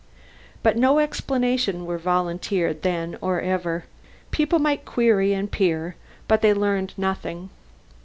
But 0.63 0.77
no 0.77 0.97
explanations 0.97 1.83
were 1.83 1.99
volunteered 1.99 2.81
then 2.81 3.19
or 3.21 3.39
ever. 3.39 3.83
People 4.31 4.57
might 4.57 4.83
query 4.83 5.31
and 5.31 5.51
peer, 5.51 5.95
but 6.27 6.41
they 6.41 6.55
learned 6.55 6.95
nothing. 6.97 7.51